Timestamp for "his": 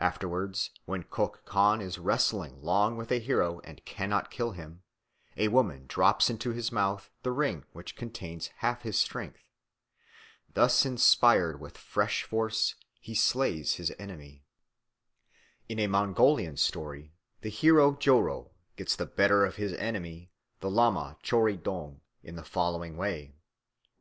6.50-6.72, 8.82-8.98, 13.74-13.92, 19.62-19.74